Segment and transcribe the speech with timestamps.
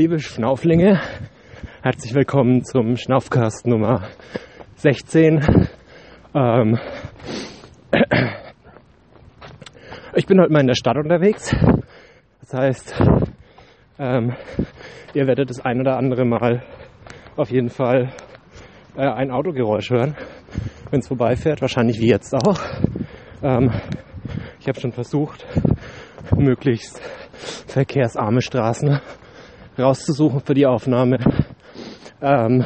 [0.00, 0.98] Liebe Schnauflinge,
[1.82, 4.08] herzlich willkommen zum Schnaufcast Nummer
[4.76, 5.68] 16.
[6.34, 6.78] Ähm,
[10.14, 11.54] ich bin heute mal in der Stadt unterwegs.
[12.40, 13.02] Das heißt,
[13.98, 14.34] ähm,
[15.12, 16.62] ihr werdet das ein oder andere Mal
[17.36, 18.14] auf jeden Fall
[18.96, 20.16] äh, ein Autogeräusch hören,
[20.90, 21.60] wenn es vorbeifährt.
[21.60, 22.58] Wahrscheinlich wie jetzt auch.
[23.42, 23.70] Ähm,
[24.60, 25.46] ich habe schon versucht,
[26.34, 27.02] möglichst
[27.66, 28.98] verkehrsarme Straßen
[29.80, 31.18] rauszusuchen für die Aufnahme.
[32.22, 32.64] Ähm,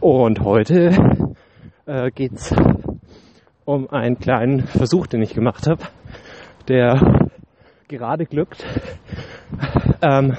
[0.00, 0.90] und heute
[1.86, 2.54] äh, geht's
[3.64, 5.82] um einen kleinen Versuch, den ich gemacht habe,
[6.68, 7.28] der
[7.88, 8.64] gerade glückt.
[10.02, 10.36] Ähm,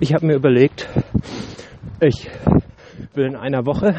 [0.00, 0.88] ich habe mir überlegt,
[2.00, 2.30] ich
[3.14, 3.94] will in einer Woche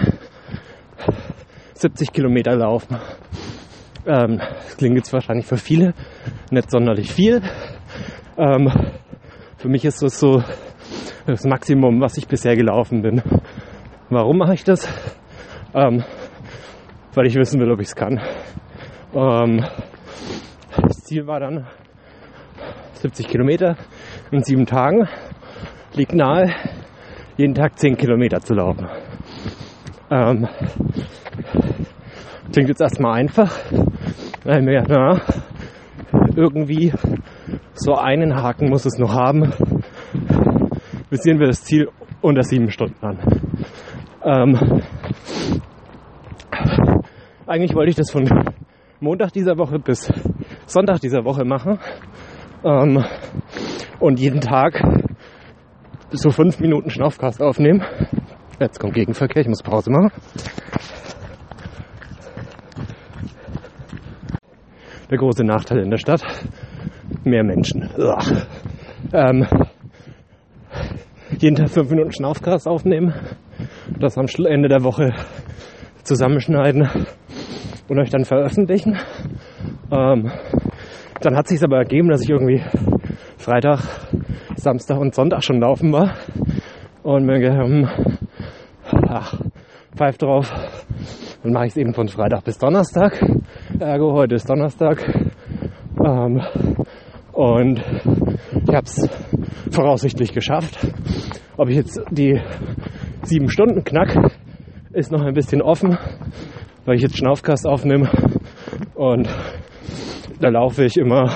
[1.75, 2.97] 70 Kilometer laufen.
[4.05, 5.93] Ähm, das klingt jetzt wahrscheinlich für viele
[6.49, 7.41] nicht sonderlich viel.
[8.37, 8.71] Ähm,
[9.61, 10.43] für mich ist das so
[11.27, 13.21] das Maximum, was ich bisher gelaufen bin.
[14.09, 14.89] Warum mache ich das?
[15.75, 16.03] Ähm,
[17.13, 18.19] weil ich wissen will, ob ich es kann.
[19.13, 19.63] Ähm,
[20.81, 21.67] das Ziel war dann
[22.95, 23.77] 70 Kilometer
[24.31, 25.07] in sieben Tagen.
[25.93, 26.55] Liegt nahe,
[27.37, 28.89] jeden Tag 10 Kilometer zu laufen.
[30.09, 30.47] Ähm,
[32.51, 33.55] klingt jetzt erstmal einfach.
[34.43, 35.21] Weil mir, na,
[36.35, 36.91] irgendwie
[37.81, 39.51] so einen Haken muss es noch haben.
[41.09, 41.89] Visieren wir das Ziel
[42.21, 43.17] unter sieben Stunden an.
[44.23, 44.83] Ähm,
[47.47, 48.29] eigentlich wollte ich das von
[48.99, 50.13] Montag dieser Woche bis
[50.67, 51.79] Sonntag dieser Woche machen.
[52.63, 53.03] Ähm,
[53.99, 54.79] und jeden Tag
[56.11, 57.83] so fünf Minuten Schnaufkast aufnehmen.
[58.59, 60.11] Jetzt kommt Gegenverkehr, ich muss Pause machen.
[65.09, 66.23] Der große Nachteil in der Stadt,
[67.23, 67.89] mehr Menschen.
[69.13, 69.45] Ähm,
[71.39, 73.13] jeden Tag fünf Minuten Schnaufkast aufnehmen,
[73.99, 75.13] das am Ende der Woche
[76.03, 76.89] zusammenschneiden
[77.87, 78.97] und euch dann veröffentlichen.
[79.91, 80.31] Ähm,
[81.21, 82.63] dann hat sich aber ergeben, dass ich irgendwie
[83.37, 83.81] Freitag,
[84.55, 86.15] Samstag und Sonntag schon laufen war
[87.03, 87.89] und mir gedacht, hm,
[89.07, 89.39] ach,
[89.95, 90.51] pfeif drauf,
[91.43, 93.21] dann mache ich es eben von Freitag bis Donnerstag.
[93.79, 95.03] Ergo, heute ist Donnerstag.
[96.03, 96.41] Ähm,
[97.41, 99.09] und ich habe es
[99.71, 100.77] voraussichtlich geschafft.
[101.57, 102.39] Ob ich jetzt die
[103.23, 104.15] sieben Stunden knack,
[104.93, 105.97] ist noch ein bisschen offen,
[106.85, 108.11] weil ich jetzt Schnaufkast aufnehme
[108.93, 109.27] und
[110.39, 111.35] da laufe ich immer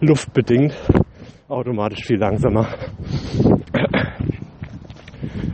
[0.00, 0.74] luftbedingt
[1.48, 2.68] automatisch viel langsamer.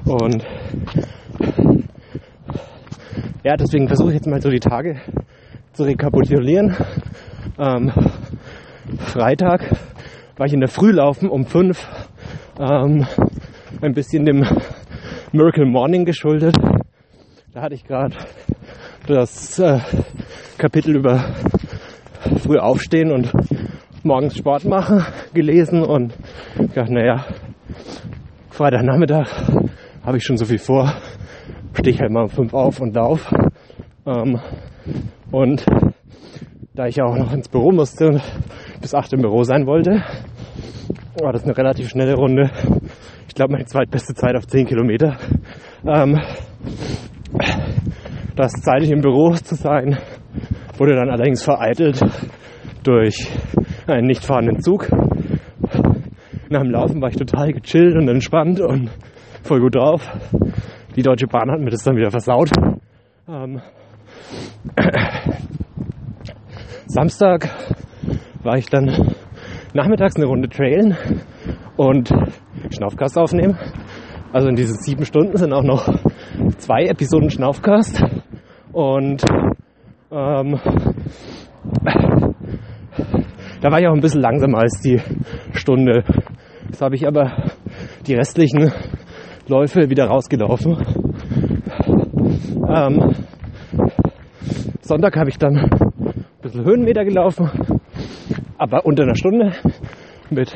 [0.06, 0.44] Und
[3.44, 5.00] ja, deswegen versuche ich jetzt mal so die Tage
[5.72, 6.74] zu rekapitulieren.
[7.58, 7.92] Ähm,
[8.98, 9.70] Freitag
[10.36, 11.88] war ich in der Früh laufen um fünf.
[12.60, 13.06] Ähm,
[13.80, 14.44] ein bisschen dem
[15.32, 16.56] Miracle Morning geschuldet.
[17.52, 18.16] Da hatte ich gerade
[19.06, 19.80] das äh,
[20.58, 21.34] Kapitel über
[22.42, 23.32] früh aufstehen und
[24.02, 25.04] morgens Sport machen
[25.34, 26.12] gelesen und
[26.58, 27.24] ich dachte, naja,
[28.50, 29.28] Freitagnachmittag
[30.04, 30.92] habe ich schon so viel vor,
[31.74, 33.32] stehe ich halt mal um fünf auf und lauf.
[34.06, 34.40] Ähm,
[35.30, 35.64] und
[36.74, 38.20] da ich auch noch ins Büro musste
[38.80, 40.02] bis acht im Büro sein wollte,
[41.20, 42.50] war das eine relativ schnelle Runde.
[43.26, 45.16] Ich glaube, meine zweitbeste Zeit auf zehn Kilometer.
[45.86, 46.20] Ähm,
[48.36, 49.98] das zeitig im Büro zu sein,
[50.76, 52.00] wurde dann allerdings vereitelt
[52.84, 53.28] durch
[53.86, 54.88] einen nicht fahrenden Zug.
[56.50, 58.90] Nach dem Laufen war ich total gechillt und entspannt und
[59.42, 60.08] voll gut drauf.
[60.96, 62.50] Die Deutsche Bahn hat mir das dann wieder versaut.
[63.28, 63.60] Ähm,
[66.86, 67.50] Samstag
[68.42, 69.14] war ich dann
[69.74, 70.96] nachmittags eine Runde trailen
[71.76, 72.10] und
[72.70, 73.58] Schnaufcast aufnehmen.
[74.32, 75.88] Also in diesen sieben Stunden sind auch noch
[76.58, 78.04] zwei Episoden Schnaufcast
[78.72, 79.24] und
[80.10, 80.60] ähm,
[83.60, 85.00] da war ich auch ein bisschen langsamer als die
[85.52, 86.04] Stunde.
[86.66, 87.50] Jetzt habe ich aber
[88.06, 88.72] die restlichen
[89.48, 90.76] Läufe wieder rausgelaufen.
[92.68, 93.14] Ähm,
[94.80, 97.77] Sonntag habe ich dann ein bisschen Höhenmeter gelaufen,
[98.58, 99.52] aber unter einer Stunde
[100.30, 100.54] mit,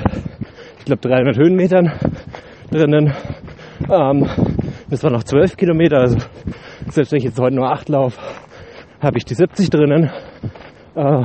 [0.79, 1.93] ich glaube, 300 Höhenmetern
[2.71, 3.15] drinnen.
[3.91, 4.29] Ähm,
[4.91, 6.19] das waren noch 12 Kilometer, also
[6.89, 8.21] selbst wenn ich jetzt heute nur 8 laufe,
[9.01, 10.11] habe ich die 70 drinnen.
[10.95, 11.25] Äh,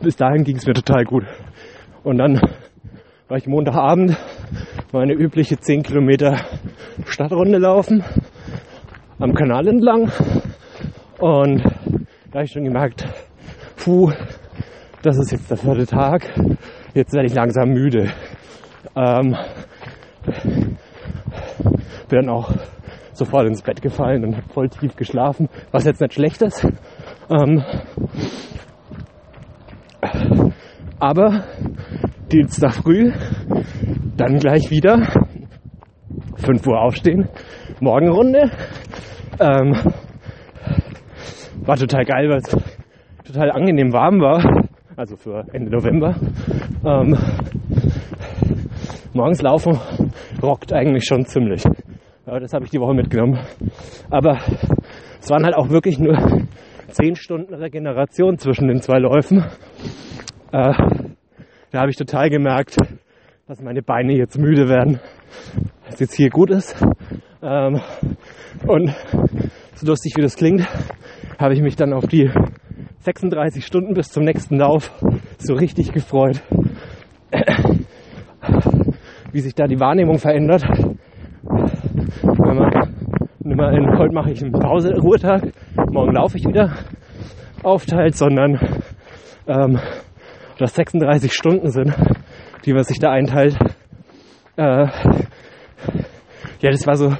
[0.00, 1.24] bis dahin ging es mir total gut.
[2.04, 2.40] Und dann
[3.26, 4.16] war ich Montagabend
[4.92, 6.36] meine übliche 10 Kilometer
[7.06, 8.04] Stadtrunde laufen
[9.18, 10.10] am Kanal entlang.
[11.18, 11.64] Und
[12.30, 13.04] da habe ich schon gemerkt,
[13.78, 14.12] puh,
[15.02, 16.28] das ist jetzt der vierte Tag.
[16.94, 18.12] jetzt werde ich langsam müde.
[18.94, 19.36] Ähm,
[22.08, 22.50] bin dann auch
[23.12, 26.66] sofort ins Bett gefallen und habe voll tief geschlafen, was jetzt nicht schlecht ist.
[27.30, 27.64] Ähm,
[30.98, 31.44] aber
[32.32, 33.12] Dienstag früh,
[34.16, 35.08] dann gleich wieder
[36.36, 37.28] 5 Uhr aufstehen,
[37.80, 38.50] Morgenrunde.
[39.40, 39.74] Ähm,
[41.64, 42.56] war total geil, weil es
[43.28, 44.66] total angenehm warm war.
[44.96, 46.16] Also für Ende November.
[46.84, 47.16] Ähm,
[49.12, 49.78] morgens laufen
[50.42, 51.62] rockt eigentlich schon ziemlich.
[52.26, 53.38] Ja, das habe ich die Woche mitgenommen.
[54.10, 54.38] Aber
[55.20, 56.16] es waren halt auch wirklich nur
[56.88, 59.44] 10 Stunden Regeneration zwischen den zwei Läufen.
[60.52, 60.72] Äh,
[61.70, 62.76] da habe ich total gemerkt,
[63.46, 65.00] dass meine Beine jetzt müde werden,
[65.84, 66.82] dass jetzt hier gut ist.
[67.42, 67.80] Ähm,
[68.66, 68.94] und
[69.74, 70.66] so lustig wie das klingt,
[71.38, 72.30] habe ich mich dann auf die
[73.00, 74.92] 36 Stunden bis zum nächsten Lauf
[75.38, 76.42] so richtig gefreut.
[79.32, 80.62] Wie sich da die Wahrnehmung verändert.
[81.42, 82.88] Wenn man
[83.44, 85.52] immer in heute mache ich einen Pause, Ruhetag,
[85.90, 86.74] morgen laufe ich wieder
[87.62, 88.58] aufteilt, sondern
[89.46, 89.78] ähm,
[90.58, 91.94] das 36 Stunden sind,
[92.64, 93.56] die man sich da einteilt.
[94.56, 94.86] Äh,
[96.60, 97.14] ja, das war so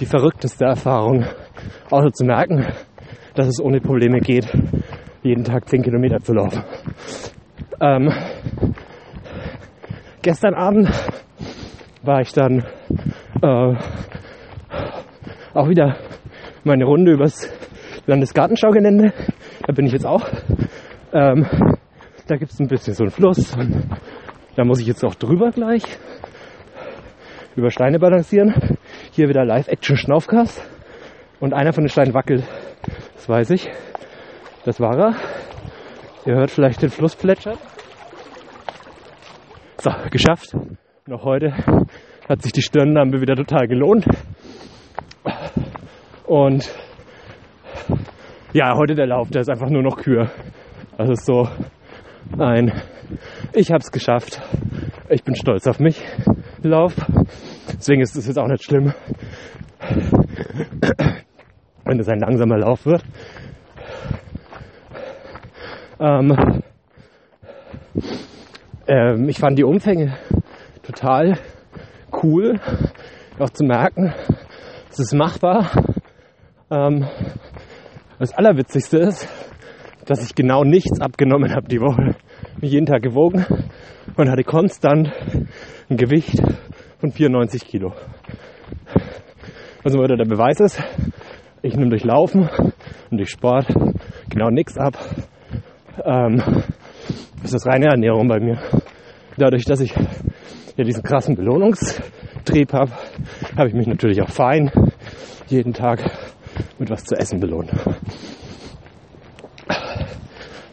[0.00, 1.24] die verrückteste Erfahrung,
[1.90, 2.66] außer zu merken,
[3.34, 4.46] dass es ohne Probleme geht,
[5.22, 6.62] jeden Tag 10 Kilometer zu laufen.
[7.80, 8.12] Ähm,
[10.22, 10.88] gestern Abend
[12.02, 12.64] war ich dann
[13.42, 13.74] äh,
[15.54, 15.96] auch wieder
[16.64, 17.52] meine Runde übers
[18.06, 19.12] Landesgartenschaugelände.
[19.66, 20.26] Da bin ich jetzt auch.
[21.12, 21.46] Ähm,
[22.26, 23.54] da gibt es ein bisschen so einen Fluss.
[23.56, 23.88] Und
[24.56, 25.82] da muss ich jetzt auch drüber gleich.
[27.56, 28.54] Über Steine balancieren.
[29.12, 30.62] Hier wieder Live-Action-Schnaufcast.
[31.40, 32.44] Und einer von den Steinen wackelt.
[33.14, 33.68] Das weiß ich.
[34.68, 35.14] Das war er.
[36.26, 37.56] Ihr hört vielleicht den Fluss plätschern.
[39.78, 40.54] So, geschafft.
[41.06, 41.54] Noch heute
[42.28, 44.06] hat sich die Stirnlampe wieder total gelohnt.
[46.26, 46.70] Und
[48.52, 50.30] ja, heute der Lauf, der ist einfach nur noch Kür.
[50.98, 51.48] Das ist so
[52.38, 52.70] ein,
[53.54, 54.42] ich hab's geschafft.
[55.08, 56.04] Ich bin stolz auf mich.
[56.62, 56.94] Lauf.
[57.72, 58.92] Deswegen ist es jetzt auch nicht schlimm,
[61.86, 63.02] wenn es ein langsamer Lauf wird.
[66.00, 66.62] Ähm,
[68.86, 70.16] ähm, ich fand die Umfänge
[70.82, 71.38] total
[72.22, 72.60] cool,
[73.38, 74.14] auch zu merken,
[74.90, 75.70] es ist machbar.
[76.70, 77.04] Ähm,
[78.20, 79.28] das Allerwitzigste ist,
[80.06, 82.14] dass ich genau nichts abgenommen habe die Woche.
[82.60, 83.44] Mich jeden Tag gewogen
[84.16, 85.10] und hatte konstant
[85.90, 86.40] ein Gewicht
[87.00, 87.92] von 94 Kilo.
[89.82, 90.80] Also wieder der Beweis ist,
[91.62, 92.48] ich nehme durch Laufen
[93.10, 93.66] und durch Sport
[94.28, 94.96] genau nichts ab.
[96.04, 96.42] Ähm,
[97.42, 98.58] das ist reine Ernährung bei mir.
[99.36, 99.94] Dadurch, dass ich
[100.76, 102.92] ja diesen krassen Belohnungstrieb habe,
[103.56, 104.70] habe ich mich natürlich auch fein
[105.46, 106.00] jeden Tag
[106.78, 107.70] mit was zu essen belohnt.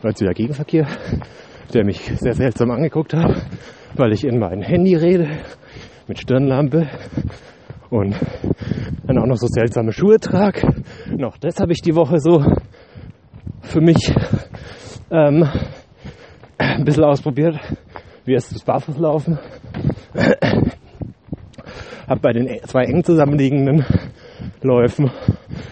[0.03, 0.87] Jetzt wieder Gegenverkehr,
[1.73, 3.43] der mich sehr seltsam angeguckt hat,
[3.95, 5.27] weil ich in mein Handy rede
[6.07, 6.87] mit Stirnlampe
[7.89, 8.15] und
[9.07, 10.83] dann auch noch so seltsame Schuhe trage.
[11.17, 12.43] Noch das habe ich die Woche so
[13.61, 14.13] für mich
[15.15, 15.47] ähm,
[16.57, 17.57] ein bisschen ausprobiert,
[18.25, 19.39] wie es das Barfußlaufen.
[22.07, 23.85] Hab bei den zwei eng zusammenliegenden
[24.61, 25.09] Läufen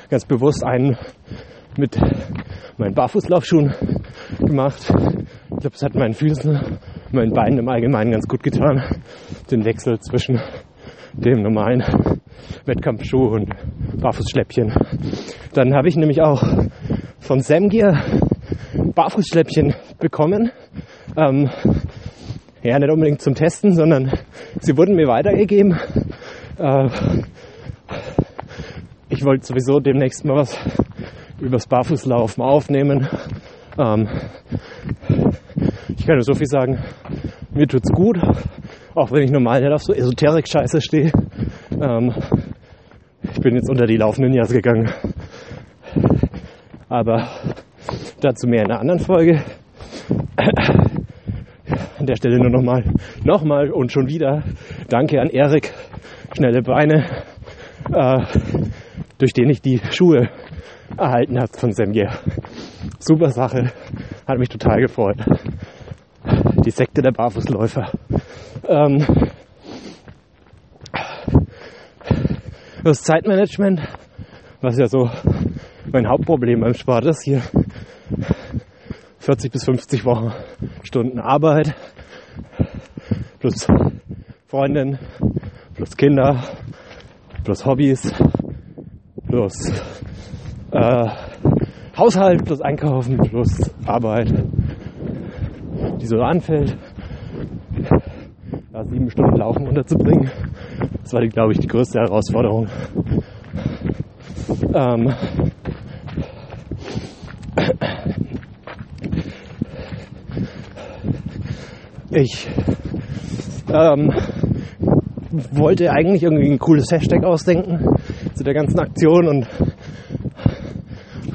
[0.10, 0.98] ganz bewusst einen
[1.78, 2.00] mit
[2.78, 3.74] meinen Barfußlaufschuhen
[4.40, 4.90] gemacht.
[4.90, 6.60] Ich glaube, es hat meinen Füßen,
[7.12, 8.84] meinen Beinen im Allgemeinen ganz gut getan,
[9.52, 10.40] den Wechsel zwischen
[11.14, 11.84] dem normalen
[12.66, 13.50] Wettkampfschuh und
[14.00, 14.74] Barfußschläppchen.
[15.54, 16.44] Dann habe ich nämlich auch
[17.20, 18.04] von Samgear
[18.96, 20.52] Barfußschläppchen bekommen.
[21.18, 21.50] Ähm,
[22.62, 24.12] ja, nicht unbedingt zum Testen, sondern
[24.62, 25.80] sie wurden mir weitergegeben.
[26.58, 26.90] Äh,
[29.10, 30.58] ich wollte sowieso demnächst mal was
[31.40, 33.08] übers Barfußlaufen aufnehmen.
[33.78, 34.08] Ähm,
[35.98, 36.84] ich kann nur so viel sagen,
[37.54, 38.18] mir tut's gut,
[38.96, 41.12] auch wenn ich normal nicht auf so Esoterik-Scheiße stehe.
[41.82, 42.14] Ähm,
[43.24, 44.92] ich bin jetzt unter die laufenden Jas gegangen.
[46.90, 47.28] Aber
[48.24, 49.44] dazu mehr in einer anderen Folge.
[51.98, 52.84] An der Stelle nur nochmal,
[53.24, 54.44] nochmal und schon wieder
[54.90, 55.74] Danke an Erik,
[56.36, 57.06] schnelle Beine,
[57.92, 58.20] äh,
[59.18, 60.30] durch den ich die Schuhe
[60.98, 62.10] erhalten habe von Semgier.
[63.00, 63.72] Super Sache,
[64.28, 65.18] hat mich total gefreut.
[66.66, 67.92] Die Sekte der Barfußläufer.
[68.68, 69.06] Ähm,
[72.84, 73.82] das Zeitmanagement,
[74.62, 75.10] was ja so
[75.92, 77.42] mein Hauptproblem beim Sport ist, hier
[79.24, 80.34] 40 bis 50 Wochen
[80.84, 81.74] Stunden Arbeit
[83.40, 83.68] plus
[84.48, 85.00] Freundin
[85.76, 86.44] plus Kinder
[87.46, 88.14] plus Hobbys
[89.26, 89.72] plus
[90.72, 91.08] äh,
[91.98, 94.30] Haushalt plus Einkaufen plus Arbeit,
[96.02, 96.76] die so anfällt,
[98.74, 100.32] da sieben Stunden Laufen unterzubringen.
[101.02, 102.68] Das war, glaube ich, die größte Herausforderung.
[104.74, 105.14] Ähm,
[112.16, 112.48] ich
[113.72, 114.12] ähm,
[115.52, 117.98] wollte eigentlich irgendwie ein cooles Hashtag ausdenken
[118.34, 119.48] zu der ganzen Aktion und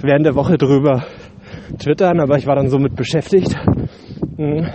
[0.02, 1.04] während der Woche drüber
[1.78, 3.54] twittern, aber ich war dann somit beschäftigt.
[4.36, 4.68] Hm.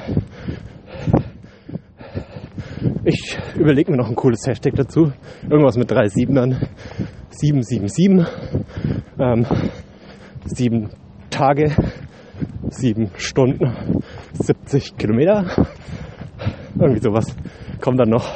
[3.05, 5.11] Ich überlege mir noch ein cooles Hashtag dazu.
[5.49, 6.67] Irgendwas mit drei Siebenern.
[7.29, 8.25] 777.
[9.19, 9.45] Ähm,
[10.45, 10.89] sieben
[11.29, 11.75] Tage,
[12.69, 14.01] sieben Stunden,
[14.33, 15.67] 70 Kilometer.
[16.75, 17.25] Irgendwie sowas
[17.79, 18.35] kommt dann noch.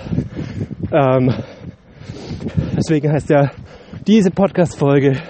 [0.91, 1.33] Ähm,
[2.75, 3.51] deswegen heißt ja
[4.05, 5.21] diese Podcast-Folge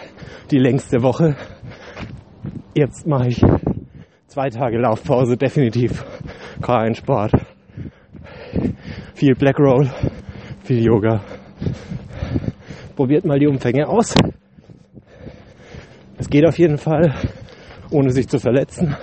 [0.52, 1.36] die längste Woche.
[2.76, 3.42] Jetzt mache ich
[4.28, 6.06] zwei Tage Laufpause, definitiv
[6.62, 7.32] kein Sport.
[9.16, 9.90] Viel Black Roll,
[10.64, 11.22] viel Yoga.
[12.96, 14.14] Probiert mal die Umfänge aus.
[16.20, 17.14] Es geht auf jeden Fall,
[17.92, 18.96] ohne sich zu verletzen,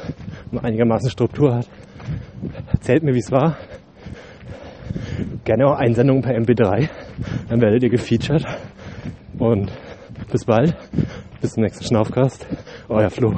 [0.54, 1.68] man einigermaßen Struktur hat.
[2.72, 3.56] Erzählt mir, wie es war.
[5.44, 6.88] Gerne auch Einsendungen per MP3.
[7.48, 8.46] Dann werdet ihr gefeatured.
[9.38, 9.72] Und
[10.30, 10.76] bis bald.
[11.40, 12.46] Bis zum nächsten Schnaufcast.
[12.88, 13.34] Euer Flo.